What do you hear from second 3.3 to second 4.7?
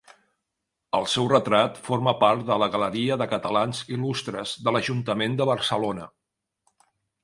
Catalans Il·lustres